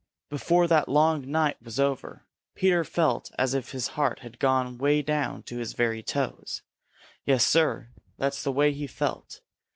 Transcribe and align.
Before 0.31 0.65
that 0.65 0.89
long 0.89 1.29
night 1.29 1.61
was 1.61 1.79
over 1.79 2.25
Peter 2.55 2.83
felt 2.83 3.29
as 3.37 3.53
if 3.53 3.69
his 3.69 3.89
heart 3.89 4.21
had 4.21 4.39
gone 4.39 4.79
way 4.79 5.03
down 5.03 5.43
to 5.43 5.59
his 5.59 5.73
very 5.73 6.01
toes. 6.01 6.63
Yes, 7.23 7.45
Sir, 7.45 7.89
that's 8.17 8.43
the 8.43 8.51
way 8.51 8.71
he 8.73 8.87
felt. 8.87 9.41